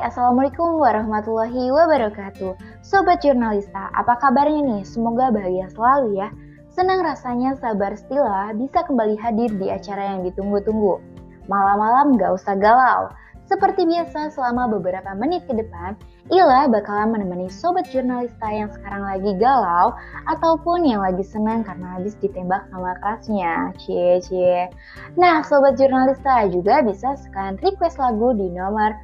[0.00, 2.56] Assalamualaikum warahmatullahi wabarakatuh.
[2.80, 4.82] Sobat jurnalista, apa kabarnya nih?
[4.88, 6.32] Semoga bahagia selalu ya.
[6.72, 11.04] Senang rasanya sabar Stila bisa kembali hadir di acara yang ditunggu-tunggu.
[11.52, 13.12] Malam-malam gak usah galau.
[13.44, 15.92] Seperti biasa selama beberapa menit ke depan,
[16.32, 19.92] Ila bakalan menemani sobat jurnalista yang sekarang lagi galau
[20.32, 23.74] ataupun yang lagi senang karena habis ditembak sama kelasnya.
[23.76, 24.72] Cie cie.
[25.20, 28.94] Nah, sobat jurnalista juga bisa sekalian request lagu di nomor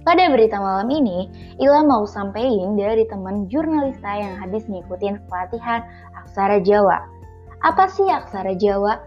[0.06, 1.26] Pada berita malam ini,
[1.58, 5.82] Ila mau sampein dari teman jurnalista yang habis ngikutin pelatihan
[6.22, 7.02] aksara Jawa.
[7.66, 9.02] Apa sih aksara Jawa?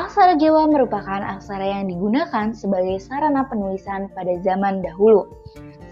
[0.00, 5.28] Aksara Jawa merupakan aksara yang digunakan sebagai sarana penulisan pada zaman dahulu.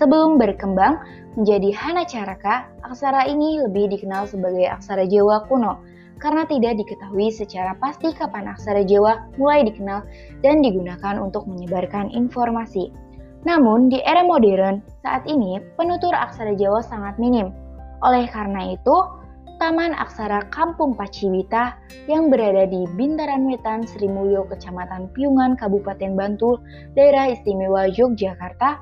[0.00, 0.96] Sebelum berkembang
[1.36, 5.76] menjadi Hana Caraka, aksara ini lebih dikenal sebagai aksara Jawa kuno
[6.18, 10.02] karena tidak diketahui secara pasti kapan aksara Jawa mulai dikenal
[10.42, 12.90] dan digunakan untuk menyebarkan informasi.
[13.46, 17.54] Namun, di era modern, saat ini penutur aksara Jawa sangat minim.
[18.02, 18.96] Oleh karena itu,
[19.58, 21.74] Taman Aksara Kampung Pacibita
[22.06, 26.62] yang berada di Bintaran Wetan, Sri Mulyo, Kecamatan Piungan, Kabupaten Bantul,
[26.94, 28.78] Daerah Istimewa Yogyakarta,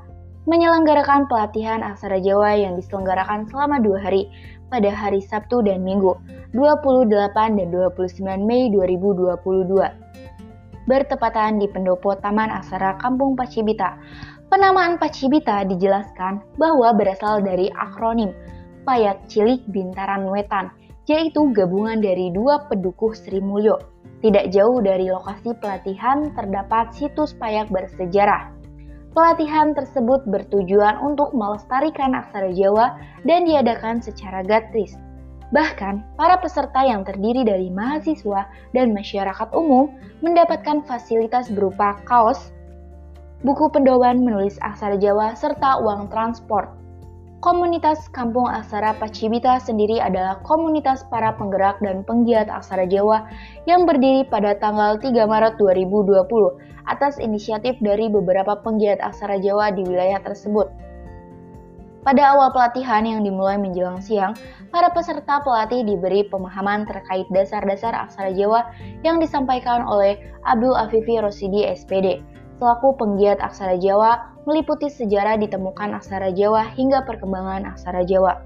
[0.46, 4.30] menyelenggarakan pelatihan aksara Jawa yang diselenggarakan selama dua hari
[4.68, 6.18] pada hari Sabtu dan Minggu,
[6.54, 10.86] 28 dan 29 Mei 2022.
[10.86, 13.98] Bertepatan di pendopo Taman Aksara Kampung Pacibita,
[14.46, 18.30] Penamaan Pacibita dijelaskan bahwa berasal dari akronim
[18.86, 20.70] Payak Cilik Bintaran Wetan,
[21.10, 23.82] yaitu gabungan dari dua pedukuh Sri Mulyo.
[24.22, 28.55] Tidak jauh dari lokasi pelatihan terdapat situs payak bersejarah.
[29.16, 34.92] Pelatihan tersebut bertujuan untuk melestarikan aksara Jawa dan diadakan secara gratis.
[35.56, 38.44] Bahkan, para peserta yang terdiri dari mahasiswa
[38.76, 39.88] dan masyarakat umum
[40.20, 42.52] mendapatkan fasilitas berupa kaos,
[43.40, 46.68] buku pendoban menulis aksara Jawa, serta uang transport.
[47.44, 53.28] Komunitas Kampung Aksara Pacibita sendiri adalah komunitas para penggerak dan penggiat aksara Jawa
[53.68, 56.24] yang berdiri pada tanggal 3 Maret 2020
[56.88, 60.72] atas inisiatif dari beberapa penggiat aksara Jawa di wilayah tersebut.
[62.08, 64.32] Pada awal pelatihan yang dimulai menjelang siang,
[64.72, 68.72] para peserta pelatih diberi pemahaman terkait dasar-dasar aksara Jawa
[69.04, 70.16] yang disampaikan oleh
[70.48, 72.24] Abdul Afifi Rosidi SPD
[72.56, 78.40] selaku penggiat aksara Jawa meliputi sejarah ditemukan aksara Jawa hingga perkembangan aksara Jawa.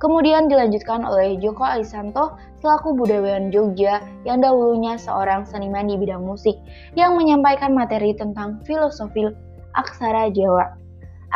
[0.00, 2.32] Kemudian dilanjutkan oleh Joko Alisanto
[2.64, 6.56] selaku budayawan Jogja yang dahulunya seorang seniman di bidang musik
[6.96, 9.28] yang menyampaikan materi tentang filosofi
[9.76, 10.72] aksara Jawa.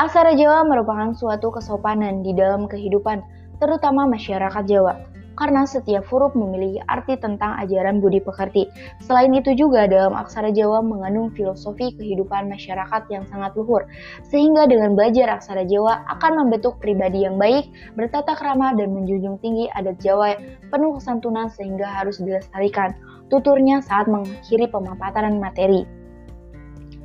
[0.00, 3.20] Aksara Jawa merupakan suatu kesopanan di dalam kehidupan,
[3.60, 8.71] terutama masyarakat Jawa karena setiap huruf memiliki arti tentang ajaran budi pekerti.
[9.03, 13.87] Selain itu juga dalam aksara Jawa mengandung filosofi kehidupan masyarakat yang sangat luhur,
[14.27, 19.67] sehingga dengan belajar aksara Jawa akan membentuk pribadi yang baik, bertata krama dan menjunjung tinggi
[19.75, 20.39] adat Jawa
[20.71, 22.95] penuh kesantunan sehingga harus dilestarikan.
[23.33, 25.89] Tuturnya saat mengakhiri pemaparan materi.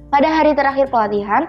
[0.09, 1.47] Pada hari terakhir pelatihan,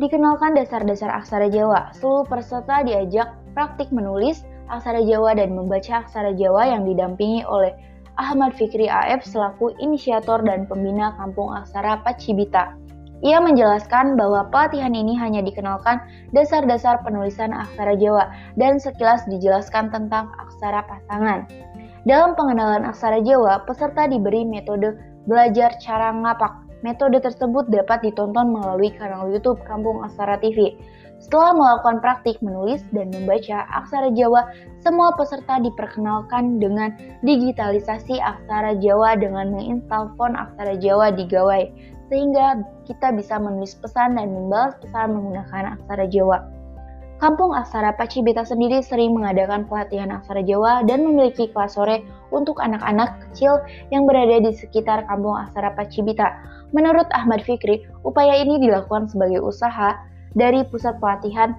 [0.00, 1.94] dikenalkan dasar-dasar aksara Jawa.
[1.94, 7.74] Seluruh peserta diajak praktik menulis, aksara Jawa dan membaca aksara Jawa yang didampingi oleh
[8.20, 12.76] Ahmad Fikri AF selaku inisiator dan pembina Kampung Aksara Pacibita.
[13.20, 16.00] Ia menjelaskan bahwa pelatihan ini hanya dikenalkan
[16.32, 21.44] dasar-dasar penulisan aksara Jawa dan sekilas dijelaskan tentang aksara pasangan.
[22.08, 24.96] Dalam pengenalan aksara Jawa, peserta diberi metode
[25.28, 26.69] belajar cara ngapak.
[26.80, 30.80] Metode tersebut dapat ditonton melalui kanal YouTube Kampung Aksara TV.
[31.20, 34.48] Setelah melakukan praktik menulis dan membaca aksara Jawa,
[34.80, 41.68] semua peserta diperkenalkan dengan digitalisasi aksara Jawa dengan menginstal font aksara Jawa di Gawai,
[42.08, 46.59] sehingga kita bisa menulis pesan dan membalas pesan menggunakan aksara Jawa.
[47.20, 52.00] Kampung Aksara Pacibita sendiri sering mengadakan pelatihan aksara Jawa dan memiliki kelas sore
[52.32, 53.60] untuk anak-anak kecil
[53.92, 56.40] yang berada di sekitar Kampung Aksara Pacibita.
[56.72, 60.00] Menurut Ahmad Fikri, upaya ini dilakukan sebagai usaha
[60.32, 61.52] dari pusat pelatihan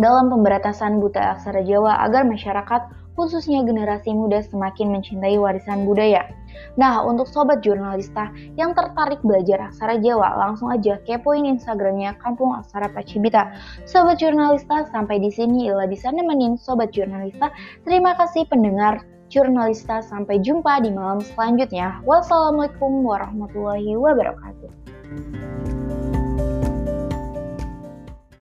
[0.00, 2.80] dalam pemberantasan buta aksara Jawa agar masyarakat
[3.16, 6.28] khususnya generasi muda semakin mencintai warisan budaya.
[6.76, 8.28] Nah, untuk sobat jurnalista
[8.60, 13.56] yang tertarik belajar aksara Jawa, langsung aja kepoin Instagramnya Kampung Aksara Pacibita.
[13.88, 17.48] Sobat jurnalista, sampai di sini Ila bisa nemenin sobat jurnalista.
[17.88, 19.02] Terima kasih pendengar
[19.32, 22.04] jurnalista, sampai jumpa di malam selanjutnya.
[22.04, 25.65] Wassalamualaikum warahmatullahi wabarakatuh.